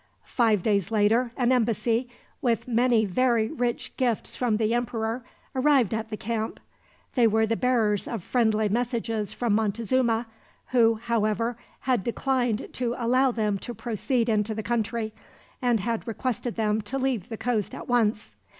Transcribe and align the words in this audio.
Five 0.33 0.63
days 0.63 0.89
later 0.89 1.31
an 1.37 1.51
embassy, 1.51 2.09
with 2.41 2.67
many 2.67 3.05
very 3.05 3.49
rich 3.51 3.95
gifts 3.97 4.35
from 4.35 4.57
the 4.57 4.73
emperor, 4.73 5.23
arrived 5.53 5.93
at 5.93 6.09
the 6.09 6.17
camp. 6.17 6.59
They 7.13 7.27
were 7.27 7.45
the 7.45 7.55
bearers 7.55 8.07
of 8.07 8.23
friendly 8.23 8.67
messages 8.67 9.31
from 9.31 9.53
Montezuma; 9.53 10.25
who, 10.69 10.95
however, 10.95 11.55
had 11.81 12.03
declined 12.03 12.69
to 12.73 12.95
allow 12.97 13.29
them 13.29 13.59
to 13.59 13.75
proceed 13.75 14.27
into 14.27 14.55
the 14.55 14.63
country, 14.63 15.13
and 15.61 15.81
had 15.81 16.07
requested 16.07 16.55
them 16.55 16.81
to 16.81 16.97
leave 16.97 17.29
the 17.29 17.37
coast 17.37 17.75
at 17.75 17.87
once. 17.87 18.33